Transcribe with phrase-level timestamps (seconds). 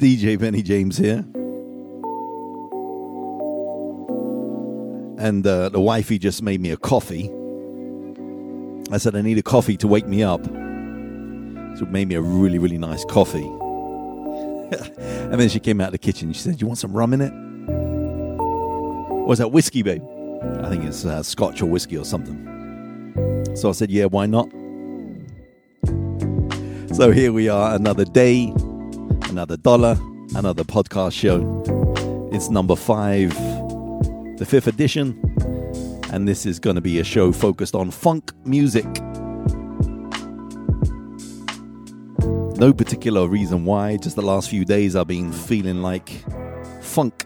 [0.00, 1.26] DJ Bennie James here.
[5.22, 7.30] And uh, the wifey just made me a coffee.
[8.90, 10.42] I said, I need a coffee to wake me up.
[10.46, 13.44] So it made me a really, really nice coffee.
[14.70, 16.32] and then she came out of the kitchen.
[16.32, 17.32] She said, You want some rum in it?
[19.26, 20.02] Was that whiskey, babe?
[20.62, 23.52] I think it's uh, scotch or whiskey or something.
[23.54, 24.48] So I said, Yeah, why not?
[26.96, 28.54] So here we are, another day,
[29.30, 29.96] another dollar,
[30.34, 31.62] another podcast show.
[32.32, 33.30] It's number five,
[34.38, 35.18] the fifth edition,
[36.12, 38.86] and this is going to be a show focused on funk music.
[42.58, 46.10] No particular reason why, just the last few days I've been feeling like
[46.82, 47.24] funk.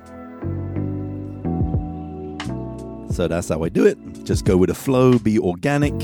[3.14, 3.96] So that's how I do it.
[4.24, 5.94] Just go with the flow, be organic.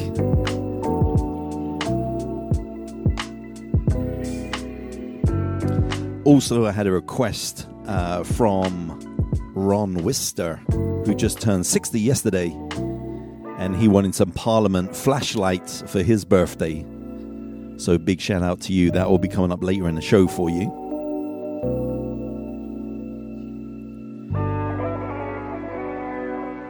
[6.30, 8.96] Also, I had a request uh, from
[9.56, 10.60] Ron Wister,
[11.04, 12.56] who just turned 60 yesterday,
[13.58, 16.86] and he wanted some Parliament flashlights for his birthday.
[17.78, 18.92] So, big shout out to you.
[18.92, 20.70] That will be coming up later in the show for you.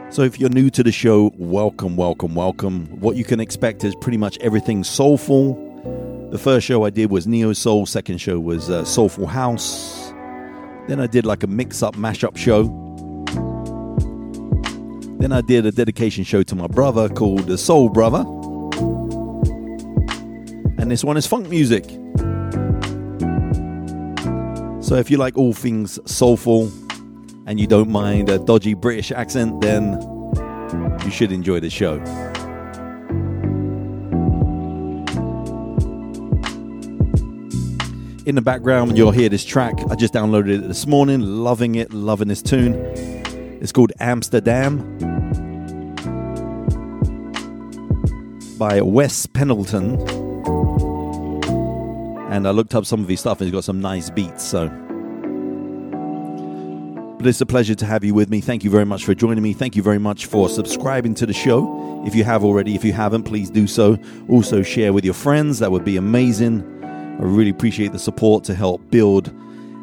[0.09, 2.87] So, if you're new to the show, welcome, welcome, welcome.
[2.99, 5.70] What you can expect is pretty much everything soulful.
[6.31, 10.13] The first show I did was Neo Soul, second show was uh, Soulful House.
[10.87, 12.63] Then I did like a mix up, mash up show.
[15.19, 18.19] Then I did a dedication show to my brother called The Soul Brother.
[20.79, 21.83] And this one is funk music.
[24.81, 26.71] So if you like all things soulful,
[27.45, 29.99] and you don't mind a dodgy British accent, then
[31.03, 31.99] you should enjoy the show.
[38.23, 39.73] In the background, you'll hear this track.
[39.89, 42.75] I just downloaded it this morning, loving it, loving this tune.
[43.59, 44.77] It's called Amsterdam
[48.59, 49.99] by Wes Pendleton.
[52.31, 54.69] And I looked up some of his stuff and he's got some nice beats, so
[57.17, 58.41] but it's a pleasure to have you with me.
[58.41, 59.53] Thank you very much for joining me.
[59.53, 62.03] Thank you very much for subscribing to the show.
[62.03, 63.99] If you have already, if you haven't, please do so.
[64.27, 65.59] Also, share with your friends.
[65.59, 66.80] That would be amazing.
[67.21, 69.31] I really appreciate the support to help build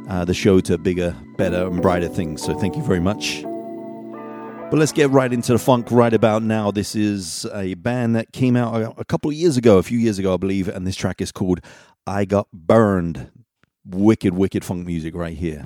[0.09, 2.43] uh, the show to bigger, better, and brighter things.
[2.43, 3.43] So, thank you very much.
[3.43, 6.73] But let's get right into the funk right about now.
[6.73, 10.19] This is a band that came out a couple of years ago, a few years
[10.19, 11.61] ago, I believe, and this track is called
[12.09, 13.31] I Got Burned.
[13.87, 15.65] Wicked, wicked funk music right here.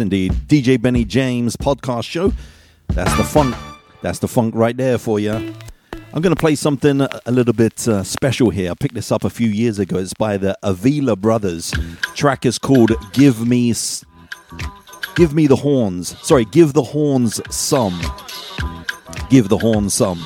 [0.00, 0.32] Indeed.
[0.46, 2.32] DJ Bennie James podcast show.
[2.88, 3.54] That's the funk.
[4.02, 5.32] That's the funk right there for you.
[5.32, 8.70] I'm going to play something a little bit uh, special here.
[8.70, 9.98] I picked this up a few years ago.
[9.98, 11.72] It's by the Avila Brothers.
[12.14, 13.74] Track is called "Give Me,
[15.14, 18.00] Give Me the Horns." Sorry, "Give the Horns Some."
[19.30, 20.24] Give the Horns some.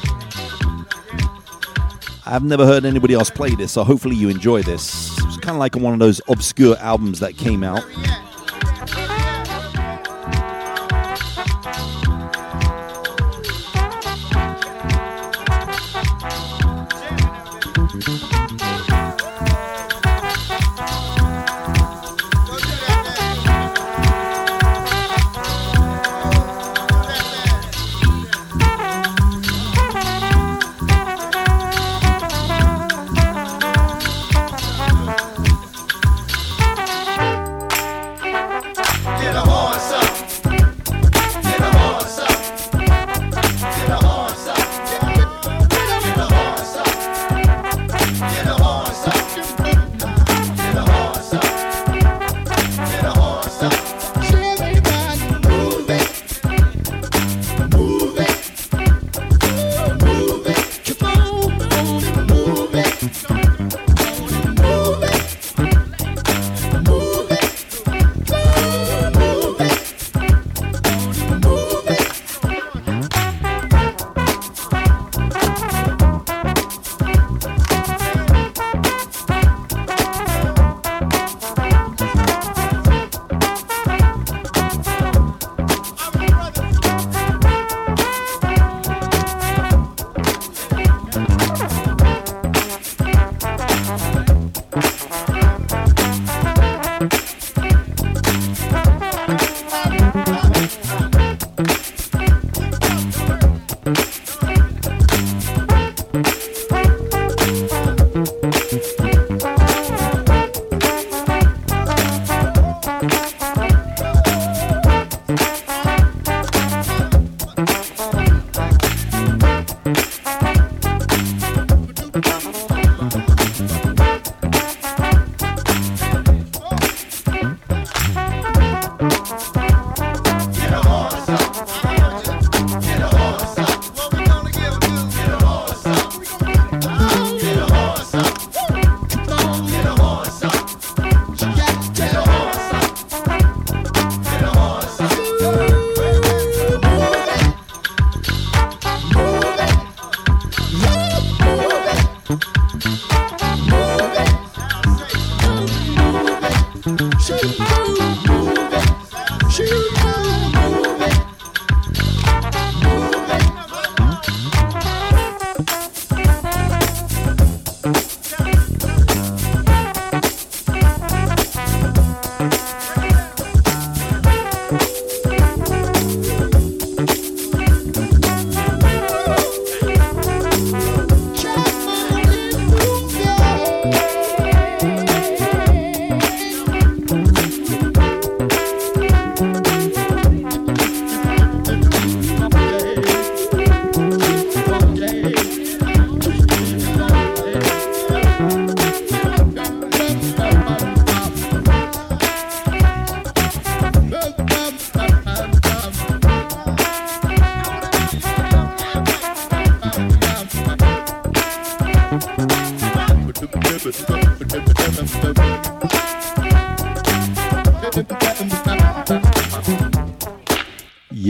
[2.24, 5.10] I've never heard anybody else play this, so hopefully you enjoy this.
[5.24, 7.84] It's kind of like one of those obscure albums that came out.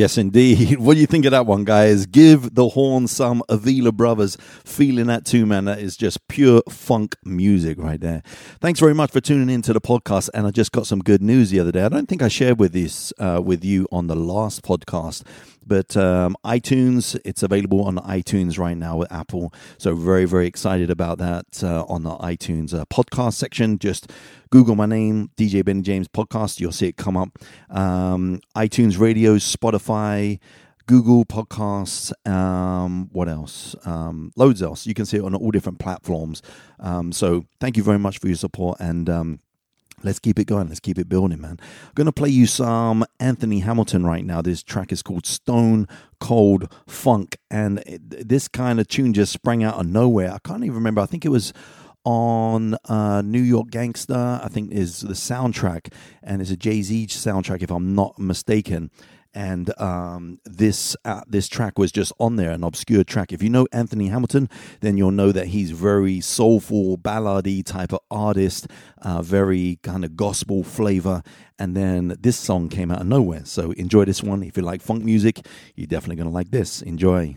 [0.02, 0.78] Yes, indeed.
[0.82, 2.06] What do you think of that one, guys?
[2.06, 4.36] Give the horn some Avila Brothers.
[4.64, 5.66] Feeling that too, man.
[5.66, 8.24] That is just pure funk music right there.
[8.62, 10.30] Thanks very much for tuning in to the podcast.
[10.32, 11.82] And I just got some good news the other day.
[11.82, 15.24] I don't think I shared with this uh, with you on the last podcast.
[15.66, 19.52] But um, iTunes, it's available on iTunes right now with Apple.
[19.78, 23.80] So very, very excited about that uh, on the iTunes uh, podcast section.
[23.80, 24.12] Just
[24.50, 26.60] Google my name, DJ Bennie James Podcast.
[26.60, 27.36] You'll see it come up.
[27.68, 30.38] Um, iTunes Radio, Spotify.
[30.92, 33.74] Google Podcasts, um, what else?
[33.86, 34.86] Um, loads else.
[34.86, 36.42] You can see it on all different platforms.
[36.78, 39.40] Um, so thank you very much for your support and um,
[40.04, 40.66] Let's keep it going.
[40.66, 41.58] Let's keep it building, man.
[41.60, 44.42] I'm going to play you some Anthony Hamilton right now.
[44.42, 45.86] This track is called Stone
[46.18, 47.36] Cold Funk.
[47.50, 50.32] And it, this kind of tune just sprang out of nowhere.
[50.32, 51.00] I can't even remember.
[51.00, 51.52] I think it was
[52.04, 54.40] on uh, New York Gangster.
[54.42, 58.90] I think is the soundtrack, and it's a Jay Z soundtrack, if I'm not mistaken.
[59.34, 63.32] And um, this uh, this track was just on there, an obscure track.
[63.32, 68.00] If you know Anthony Hamilton, then you'll know that he's very soulful, ballady type of
[68.10, 68.66] artist,
[69.00, 71.22] uh, very kind of gospel flavor.
[71.58, 73.44] And then this song came out of nowhere.
[73.44, 74.42] So enjoy this one.
[74.42, 75.46] If you like funk music,
[75.76, 76.82] you're definitely gonna like this.
[76.82, 77.36] Enjoy.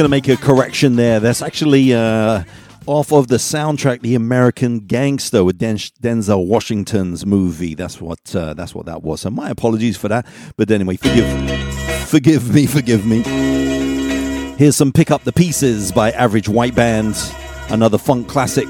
[0.00, 1.20] Going to make a correction there.
[1.20, 2.44] That's actually uh,
[2.86, 7.74] off of the soundtrack, The American Gangster, with Den- Denzel Washington's movie.
[7.74, 9.20] That's what uh, that's what that was.
[9.20, 10.26] So my apologies for that.
[10.56, 11.28] But anyway, forgive,
[12.08, 13.20] forgive me, forgive me.
[14.56, 17.14] Here's some "Pick Up the Pieces" by Average White Band,
[17.68, 18.68] another funk classic.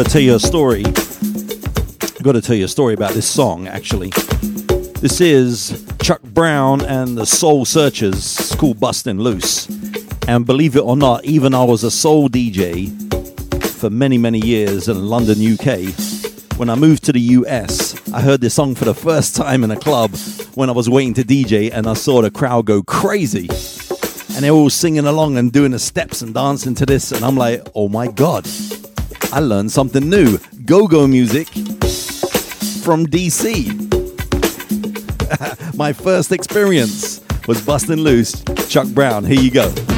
[0.00, 0.82] Got to tell you a story.
[2.22, 4.08] Got to tell you a story about this song, actually.
[4.98, 8.16] This is Chuck Brown and the Soul Searchers.
[8.40, 9.68] It's called Bustin' Loose.
[10.26, 12.88] And believe it or not, even I was a soul DJ
[13.78, 15.92] for many, many years in London, UK.
[16.56, 19.70] When I moved to the US, I heard this song for the first time in
[19.70, 20.12] a club
[20.54, 23.50] when I was waiting to DJ, and I saw the crowd go crazy.
[24.34, 27.22] And they were all singing along and doing the steps and dancing to this, and
[27.22, 28.48] I'm like, oh my god.
[29.32, 31.46] I learned something new go go music
[32.82, 33.76] from DC.
[35.76, 38.42] My first experience was busting loose.
[38.68, 39.89] Chuck Brown, here you go.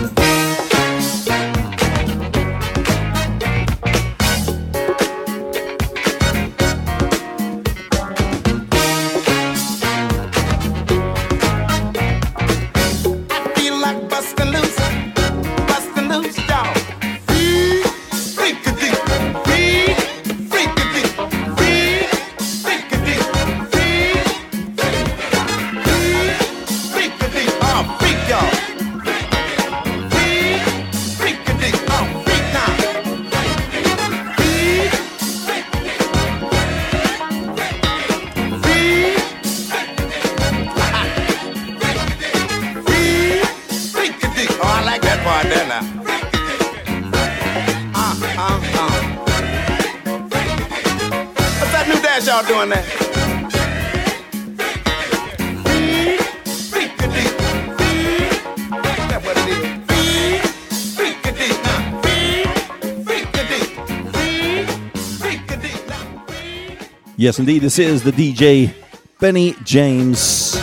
[67.23, 67.63] Yes, indeed.
[67.63, 68.75] This is the DJ
[69.21, 70.57] Bennie James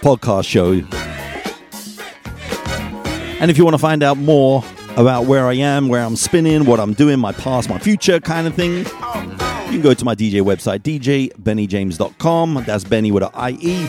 [0.00, 0.74] podcast show.
[3.40, 4.62] And if you want to find out more
[4.96, 8.46] about where I am, where I'm spinning, what I'm doing, my past, my future kind
[8.46, 12.62] of thing, you can go to my DJ website, djbenniejames.com.
[12.64, 13.86] That's Bennie with an IE.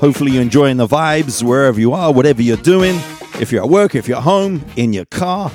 [0.00, 2.96] Hopefully, you're enjoying the vibes wherever you are, whatever you're doing.
[3.40, 5.52] If you're at work, if you're at home, in your car,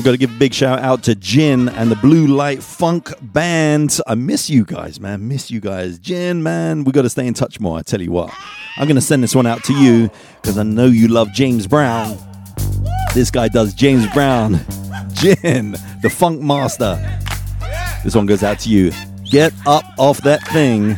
[0.00, 3.12] I got to give a big shout out to Jin and the Blue Light Funk
[3.20, 4.00] Band.
[4.06, 5.28] I miss you guys, man.
[5.28, 5.98] Miss you guys.
[5.98, 7.78] Jin, man, we got to stay in touch more.
[7.78, 8.32] I tell you what,
[8.78, 10.08] I'm going to send this one out to you
[10.40, 12.16] because I know you love James Brown.
[13.12, 14.54] This guy does James Brown.
[15.12, 16.96] Jin, the Funk Master.
[18.02, 18.92] This one goes out to you.
[19.24, 20.96] Get up off that thing.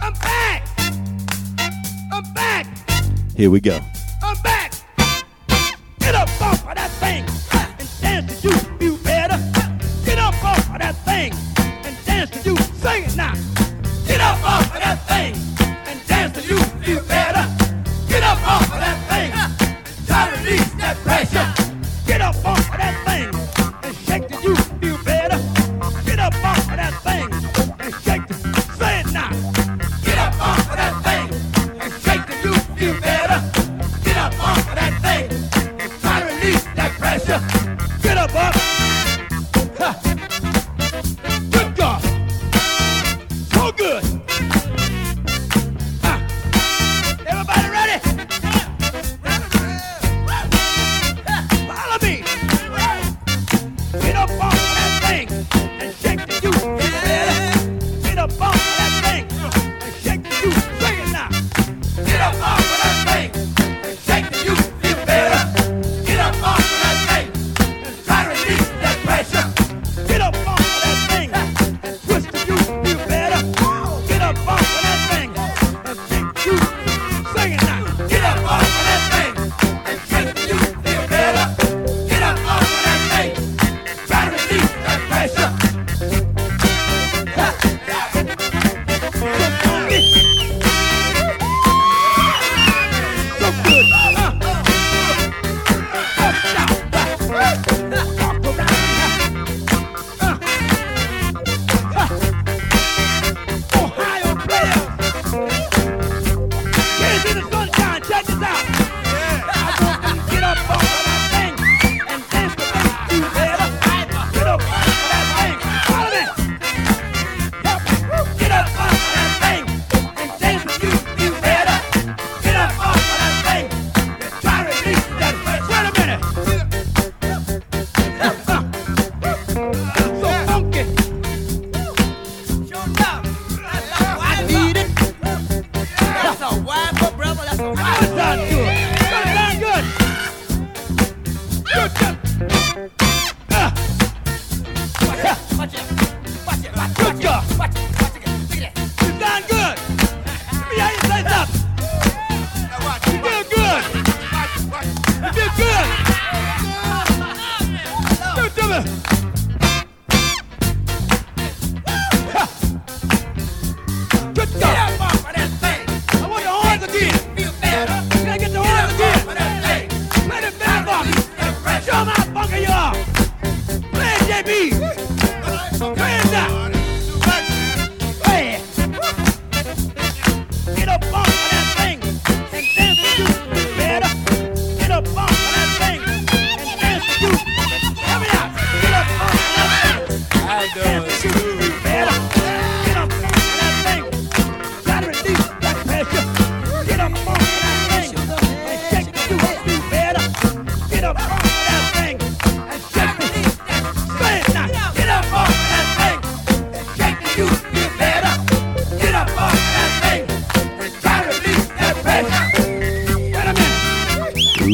[0.00, 0.66] I'm back.
[2.10, 2.66] I'm back.
[3.36, 3.78] Here we go.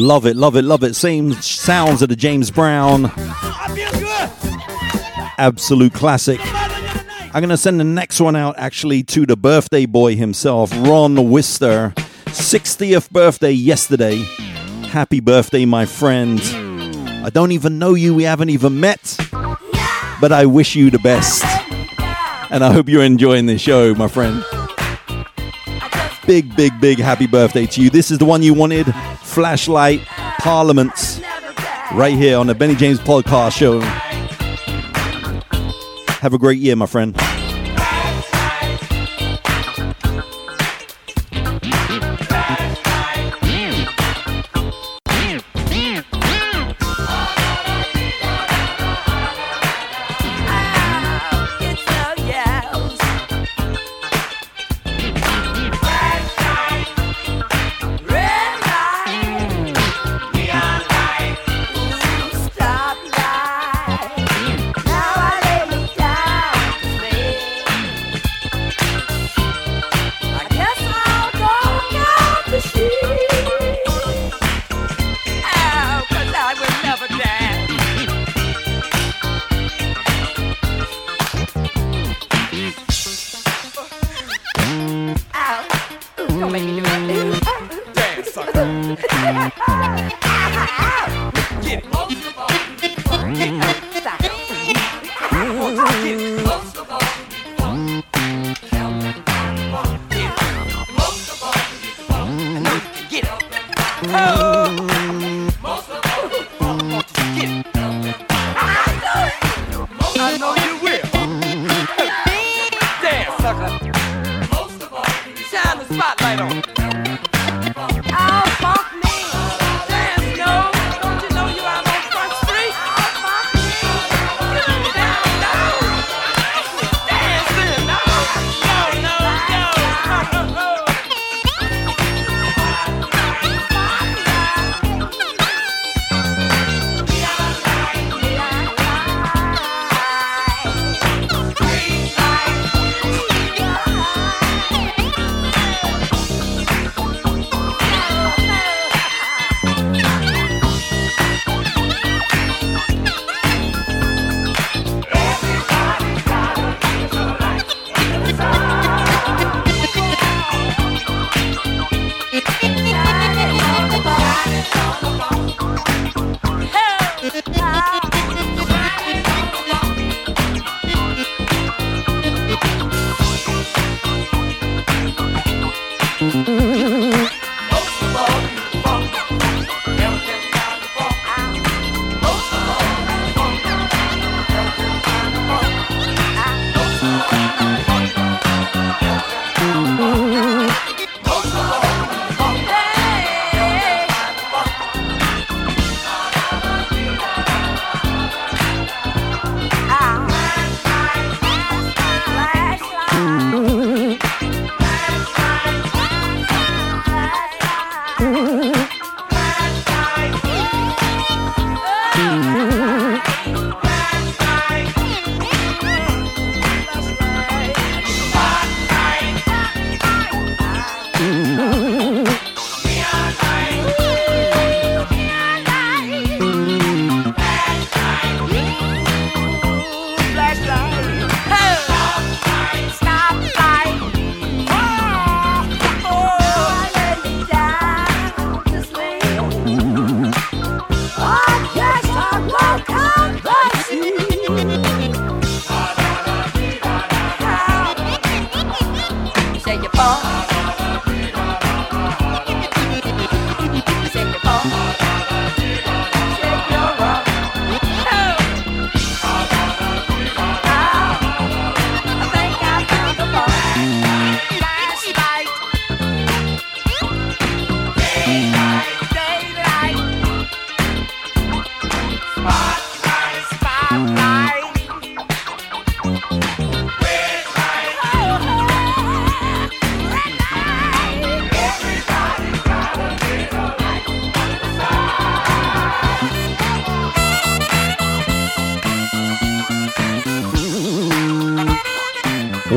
[0.05, 0.93] Love it, love it, love it.
[0.93, 3.11] Same sounds of the James Brown.
[5.39, 6.39] Absolute classic.
[6.43, 11.31] I'm going to send the next one out actually to the birthday boy himself, Ron
[11.31, 11.91] Wister.
[12.27, 14.17] 60th birthday yesterday.
[14.89, 16.39] Happy birthday, my friend.
[17.25, 19.17] I don't even know you, we haven't even met,
[20.21, 21.43] but I wish you the best.
[22.51, 24.45] And I hope you're enjoying the show, my friend.
[26.27, 27.89] Big, big, big happy birthday to you.
[27.89, 28.93] This is the one you wanted.
[29.35, 29.99] Flashlight
[30.39, 31.19] Parliaments,
[31.93, 33.81] right here on the Bennie James Podcast Show.
[36.21, 37.13] Have a great year, my friend.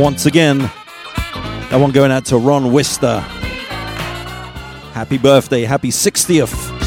[0.08, 3.20] Once again, that one going out to Ron Wister.
[4.94, 6.78] Happy birthday, happy 60th.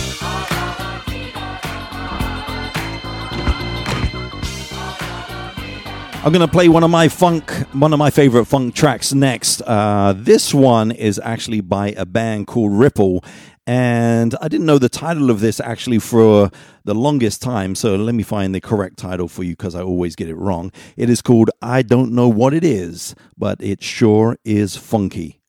[6.23, 9.61] I'm gonna play one of my funk, one of my favorite funk tracks next.
[9.67, 13.23] Uh, this one is actually by a band called Ripple,
[13.71, 16.51] and I didn't know the title of this actually for
[16.83, 17.73] the longest time.
[17.73, 20.73] So let me find the correct title for you because I always get it wrong.
[20.97, 25.40] It is called "I Don't Know What It Is, but It Sure Is Funky."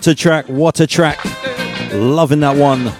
[0.00, 0.46] What a track!
[0.46, 1.22] What a track!
[1.92, 2.90] Loving that one.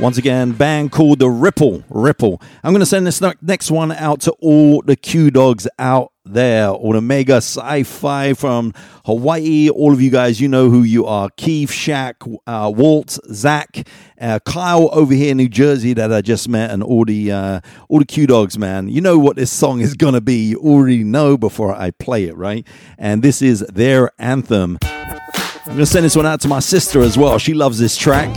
[0.00, 1.82] Once again, band called the Ripple.
[1.90, 2.40] Ripple.
[2.62, 6.68] I'm going to send this next one out to all the Q dogs out there,
[6.68, 8.72] all the Omega Psi Phi from
[9.06, 9.68] Hawaii.
[9.68, 11.30] All of you guys, you know who you are.
[11.36, 12.14] Keith, Shaq,
[12.46, 13.88] uh, Walt, Zach,
[14.20, 17.60] uh, Kyle over here in New Jersey that I just met, and all the uh,
[17.88, 18.88] all the Q dogs, man.
[18.88, 20.50] You know what this song is gonna be.
[20.50, 22.64] You already know before I play it, right?
[22.98, 24.78] And this is their anthem.
[24.82, 27.38] I'm going to send this one out to my sister as well.
[27.38, 28.34] She loves this track.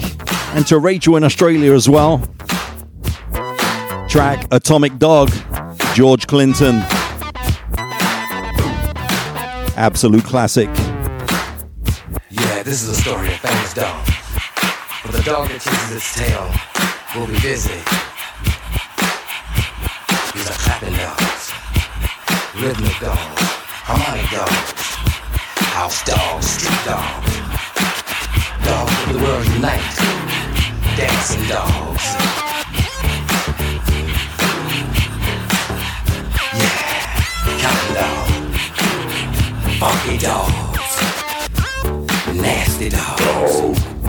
[0.53, 2.19] And to Rachel in Australia as well.
[4.09, 5.31] Track Atomic Dog,
[5.93, 6.83] George Clinton.
[9.77, 10.67] Absolute classic.
[12.29, 14.05] Yeah, this is a story of famous dog.
[15.03, 16.51] But the dog that chases its tail
[17.15, 17.79] will be busy.
[20.35, 21.51] These are clapping dogs,
[22.61, 23.41] rhythmic dogs,
[23.87, 24.71] harmonic dogs,
[25.73, 27.31] house dogs, street dogs,
[28.71, 29.95] dogs the world unite,
[30.95, 32.05] dancing dogs.
[36.59, 36.81] Yeah,
[37.63, 38.31] counting dogs,
[39.79, 40.93] funky dogs,
[42.33, 44.00] nasty dogs.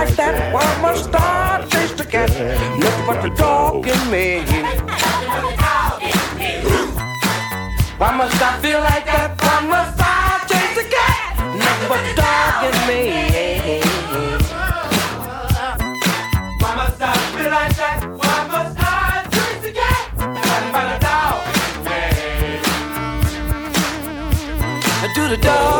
[0.00, 0.54] Like that?
[0.54, 2.30] Why must I chase the cat?
[2.80, 4.40] Nothing but the dog in me.
[7.98, 9.36] Why must I feel like that?
[9.42, 11.36] Why must I chase the cat?
[11.52, 13.00] Nothing but the dog in me.
[16.62, 18.00] Why must I feel like that?
[18.20, 20.16] Why must I chase the cat?
[20.16, 22.00] Nothing but the dog in me.
[25.14, 25.79] Do the dog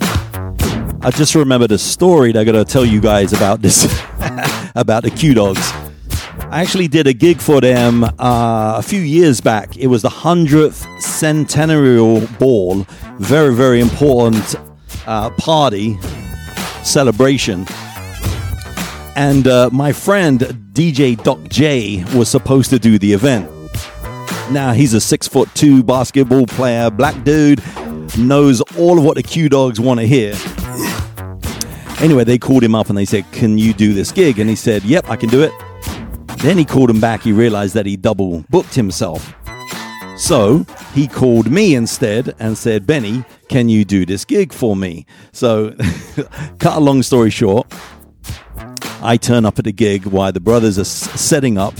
[1.03, 3.85] I just remembered a story that I gotta tell you guys about this
[4.75, 5.59] about the Q Dogs.
[6.51, 9.75] I actually did a gig for them uh, a few years back.
[9.77, 12.85] It was the hundredth centennial ball,
[13.17, 14.55] very very important
[15.07, 15.97] uh, party
[16.83, 17.65] celebration.
[19.15, 20.39] And uh, my friend
[20.71, 23.49] DJ Doc J was supposed to do the event.
[24.51, 27.59] Now he's a six foot two basketball player, black dude,
[28.19, 30.35] knows all of what the Q Dogs want to hear.
[32.01, 34.39] Anyway, they called him up and they said, Can you do this gig?
[34.39, 35.51] And he said, Yep, I can do it.
[36.37, 37.21] Then he called him back.
[37.21, 39.35] He realized that he double booked himself.
[40.17, 45.05] So he called me instead and said, Bennie, can you do this gig for me?
[45.31, 45.71] So,
[46.59, 47.71] cut a long story short,
[49.01, 51.73] I turn up at the gig while the brothers are setting up.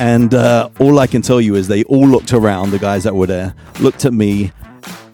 [0.00, 3.14] And uh, all I can tell you is they all looked around, the guys that
[3.14, 4.52] were there, looked at me,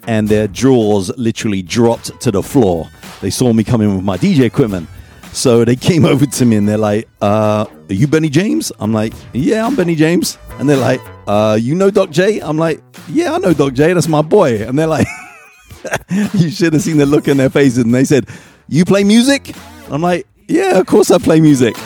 [0.07, 2.89] and their jaws literally dropped to the floor.
[3.21, 4.89] They saw me coming with my DJ equipment.
[5.33, 8.73] So they came over to me and they're like, uh, Are you Bennie James?
[8.79, 10.39] I'm like, Yeah, I'm Bennie James.
[10.59, 12.41] And they're like, uh, You know Doc J?
[12.41, 13.93] I'm like, Yeah, I know Doc J.
[13.93, 14.63] That's my boy.
[14.67, 15.07] And they're like,
[16.35, 17.79] You should have seen the look in their faces.
[17.79, 18.29] And they said,
[18.69, 19.55] You play music?
[19.91, 21.77] I'm like, Yeah, of course I play music.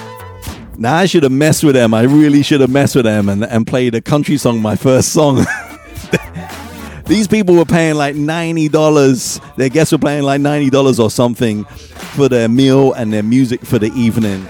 [0.77, 1.95] Now I should have messed with them.
[1.95, 5.13] I really should have messed with them and, and played a country song, my first
[5.13, 5.45] song.
[7.07, 9.41] These people were paying like ninety dollars.
[9.57, 13.65] Their guests were paying like ninety dollars or something for their meal and their music
[13.65, 14.47] for the evening.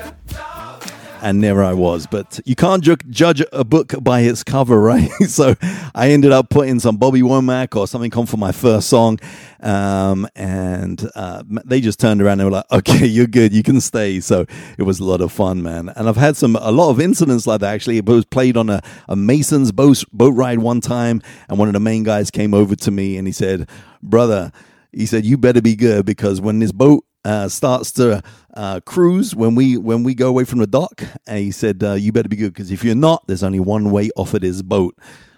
[1.25, 2.07] And there I was.
[2.07, 5.11] But you can't ju- judge a book by its cover, right?
[5.27, 5.55] so
[5.95, 9.18] I ended up putting some Bobby Womack or something on for my first song.
[9.61, 13.55] Um, and uh, they just turned around and were like, okay, you're good.
[13.55, 14.20] You can stay.
[14.20, 14.45] So
[14.77, 15.89] it was a lot of fun, man.
[15.97, 17.97] And I've had some, a lot of incidents like that actually.
[17.97, 21.22] It was played on a, a Mason's boat, boat ride one time.
[21.49, 23.66] And one of the main guys came over to me and he said,
[24.03, 24.53] brother,
[24.93, 28.22] he said, you better be good because when this boat uh, starts to
[28.55, 31.03] uh, cruise when we when we go away from the dock.
[31.27, 33.91] And he said, uh, "You better be good because if you're not, there's only one
[33.91, 34.97] way off of this boat."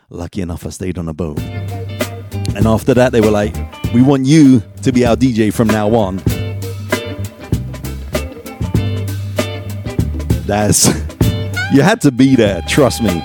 [0.09, 1.41] Lucky enough, I stayed on the boat.
[1.41, 3.55] And after that, they were like,
[3.93, 6.16] "We want you to be our DJ from now on."
[10.47, 10.87] That's
[11.72, 12.62] you had to be there.
[12.68, 13.22] Trust me.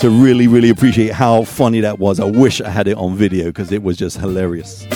[0.00, 2.20] To really, really appreciate how funny that was.
[2.20, 4.86] I wish I had it on video because it was just hilarious.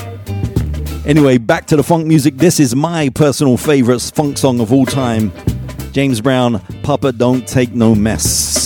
[1.08, 2.36] Anyway, back to the funk music.
[2.36, 5.32] This is my personal favorite funk song of all time.
[5.90, 8.57] James Brown, Papa Don't Take No Mess.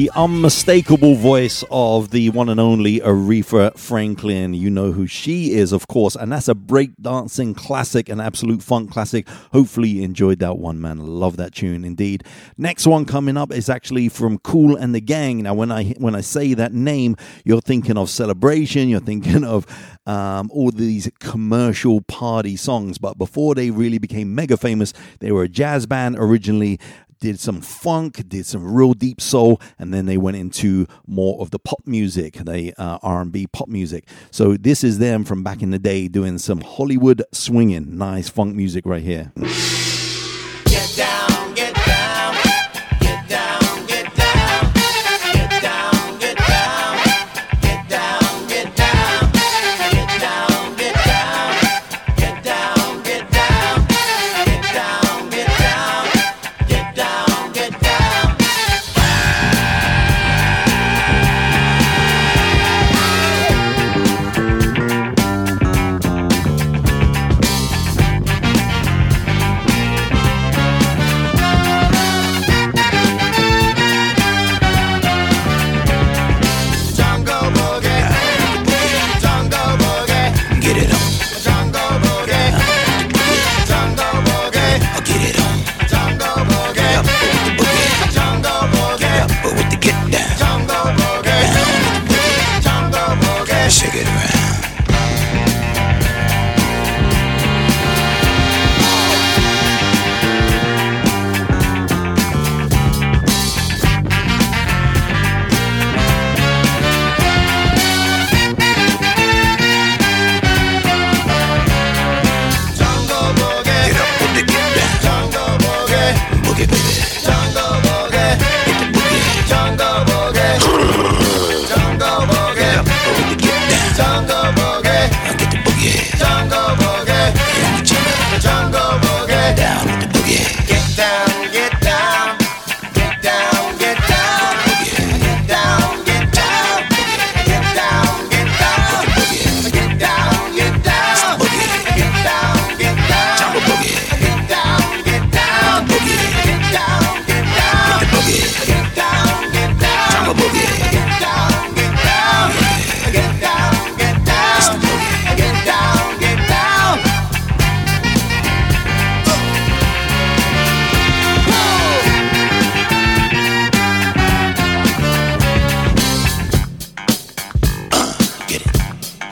[0.00, 4.54] The unmistakable voice of the one and only Aretha Franklin.
[4.54, 8.90] You know who she is, of course, and that's a breakdancing classic, an absolute funk
[8.90, 9.28] classic.
[9.52, 10.96] Hopefully, you enjoyed that one, man.
[11.06, 12.24] Love that tune indeed.
[12.56, 15.42] Next one coming up is actually from Kool and the Gang.
[15.42, 19.66] Now, when I when I say that name, you're thinking of celebration, you're thinking of
[20.06, 22.96] um, all these commercial party songs.
[22.96, 26.80] But before they really became mega famous, they were a jazz band originally
[27.20, 31.50] did some funk, did some real deep soul, and then they went into more of
[31.50, 34.08] the pop music, the uh, R&B pop music.
[34.30, 38.56] So this is them from back in the day doing some Hollywood swinging, nice funk
[38.56, 39.32] music right here.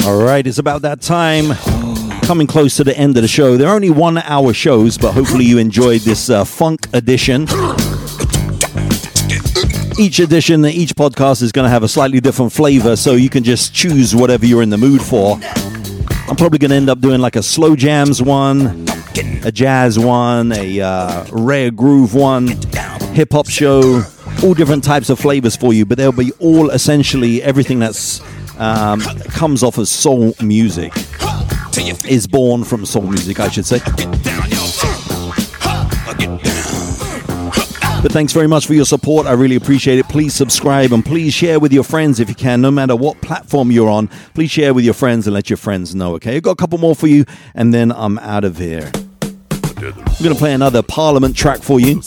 [0.09, 1.53] All right, it's about that time.
[2.23, 3.59] Coming close to the end of the show.
[3.59, 7.43] They're only one hour shows, but hopefully you enjoyed this uh, funk edition.
[9.99, 13.45] Each edition, each podcast is going to have a slightly different flavor, so you can
[13.45, 15.39] just choose whatever you're in the mood for.
[16.27, 18.87] I'm probably going to end up doing like a slow jams one,
[19.45, 22.47] a jazz one, a uh, rare groove one,
[23.13, 24.03] hip hop show,
[24.43, 28.23] all different types of flavors for you, but they'll be all essentially everything that's
[28.59, 29.01] um,
[29.31, 30.93] comes off as soul music
[32.09, 33.79] is born from soul music, I should say.
[38.01, 39.27] But thanks very much for your support.
[39.27, 40.09] I really appreciate it.
[40.09, 43.73] Please subscribe and please share with your friends if you can, no matter what platform
[43.73, 44.09] you're on.
[44.35, 46.37] Please share with your friends and let your friends know, okay?
[46.37, 48.91] I've got a couple more for you, and then I'm out of here.
[48.95, 52.01] I'm going to play another Parliament track for you.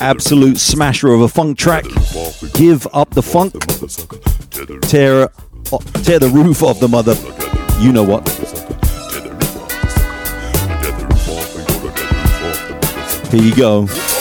[0.00, 1.84] Absolute smasher of a funk track.
[2.54, 3.54] Give up the funk.
[4.82, 5.30] Tear,
[5.72, 7.14] Oh, tear the roof off the mother.
[7.80, 8.28] You know what?
[13.30, 14.13] Here you go.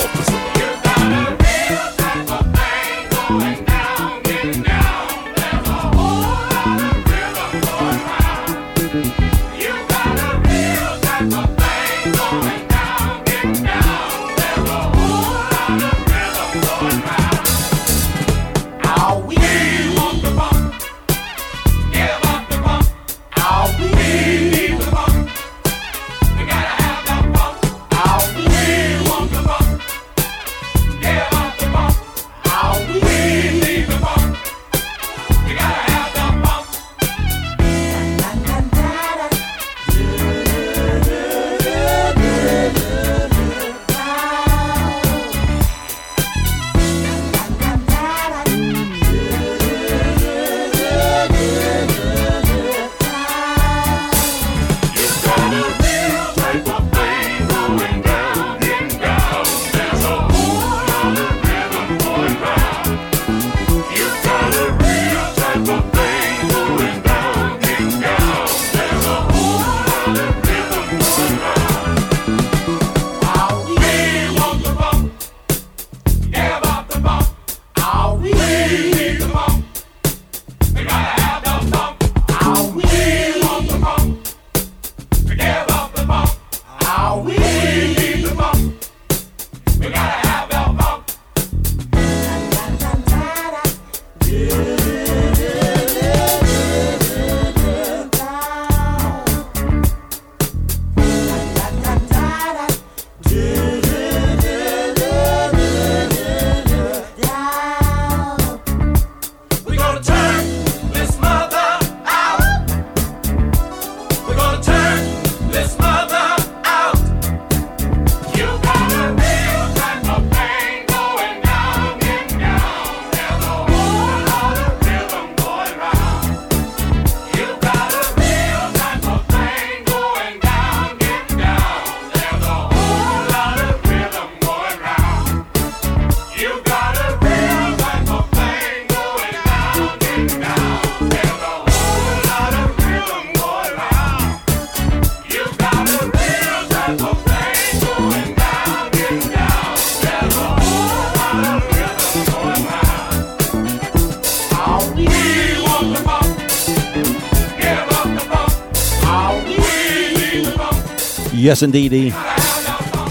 [161.34, 162.12] Yes, indeedy.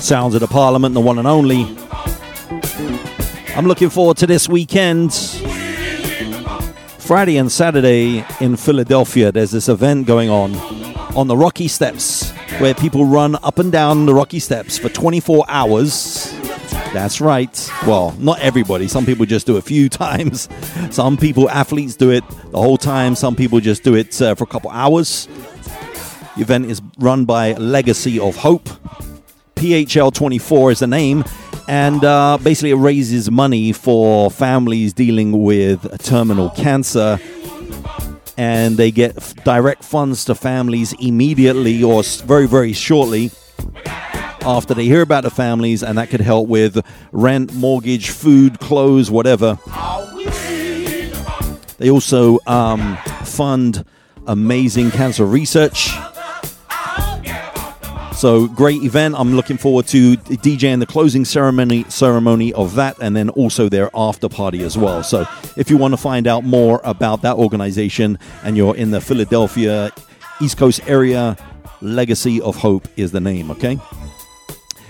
[0.01, 1.65] Sounds of the Parliament, the one and only.
[3.57, 5.13] I'm looking forward to this weekend.
[6.99, 10.55] Friday and Saturday in Philadelphia, there's this event going on
[11.17, 15.45] on the Rocky Steps where people run up and down the Rocky Steps for 24
[15.49, 16.33] hours.
[16.93, 17.71] That's right.
[17.87, 18.87] Well, not everybody.
[18.87, 20.49] Some people just do it a few times.
[20.91, 23.17] Some people, athletes, do it the whole time.
[23.17, 25.27] Some people just do it uh, for a couple hours.
[26.37, 28.69] The event is run by Legacy of Hope.
[29.57, 31.25] PHL 24 is the name,
[31.69, 37.21] and uh, basically it raises money for families dealing with terminal cancer.
[38.39, 43.31] And they get f- direct funds to families immediately or very, very shortly
[44.41, 49.11] after they hear about the families, and that could help with rent, mortgage, food, clothes,
[49.11, 49.59] whatever.
[51.79, 53.85] They also um, fund
[54.27, 55.91] amazing cancer research.
[58.23, 59.17] So great event.
[59.19, 63.91] I'm looking forward to DJing the closing ceremony ceremony of that and then also their
[63.95, 65.03] after party as well.
[65.03, 69.01] So if you want to find out more about that organization and you're in the
[69.01, 69.91] Philadelphia
[70.41, 71.37] East Coast area,
[71.81, 73.77] Legacy of Hope is the name, okay?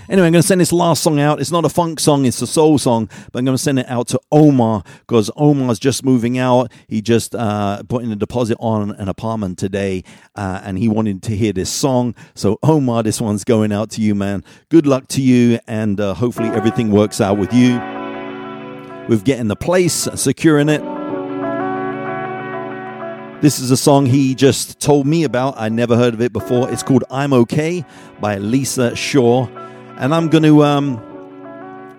[0.09, 1.39] Anyway, I'm going to send this last song out.
[1.39, 3.87] It's not a funk song, it's a soul song, but I'm going to send it
[3.87, 6.71] out to Omar because Omar's just moving out.
[6.87, 10.03] He just uh, put in a deposit on an apartment today
[10.35, 12.15] uh, and he wanted to hear this song.
[12.35, 14.43] So, Omar, this one's going out to you, man.
[14.69, 17.79] Good luck to you, and uh, hopefully everything works out with you
[19.07, 20.81] with getting the place, securing it.
[23.41, 25.55] This is a song he just told me about.
[25.57, 26.69] I never heard of it before.
[26.71, 27.83] It's called I'm Okay
[28.21, 29.47] by Lisa Shaw.
[29.97, 31.01] And I'm going to um,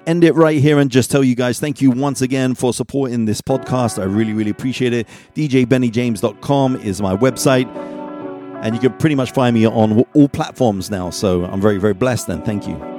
[0.07, 3.25] end it right here and just tell you guys thank you once again for supporting
[3.25, 4.01] this podcast.
[4.01, 5.07] I really, really appreciate it.
[5.35, 7.69] DJBennieJames.com is my website.
[8.63, 11.11] And you can pretty much find me on all platforms now.
[11.11, 12.95] So I'm very, very blessed and thank you.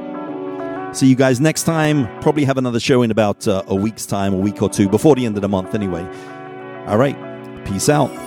[0.94, 2.06] See you guys next time.
[2.22, 5.16] Probably have another show in about uh, a week's time, a week or two, before
[5.16, 6.04] the end of the month anyway.
[6.88, 7.18] All right.
[7.66, 8.25] Peace out.